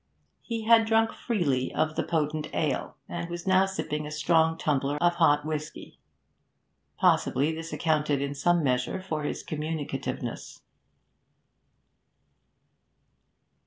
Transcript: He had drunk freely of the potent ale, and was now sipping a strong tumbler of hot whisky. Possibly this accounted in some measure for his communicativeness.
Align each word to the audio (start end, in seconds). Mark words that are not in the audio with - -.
He 0.41 0.63
had 0.63 0.87
drunk 0.87 1.11
freely 1.11 1.71
of 1.71 1.95
the 1.95 2.01
potent 2.01 2.47
ale, 2.55 2.97
and 3.07 3.29
was 3.29 3.45
now 3.45 3.67
sipping 3.67 4.07
a 4.07 4.09
strong 4.09 4.57
tumbler 4.57 4.97
of 4.97 5.13
hot 5.17 5.45
whisky. 5.45 5.99
Possibly 6.97 7.53
this 7.53 7.71
accounted 7.71 8.19
in 8.19 8.33
some 8.33 8.63
measure 8.63 8.99
for 8.99 9.21
his 9.21 9.43
communicativeness. 9.43 10.61